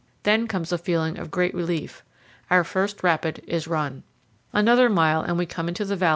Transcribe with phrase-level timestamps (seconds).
[0.23, 2.03] Then comes a feeling of great relief.
[2.49, 4.01] Our first rapid is run.
[4.51, 6.09] Another mile, and we come into the valley again.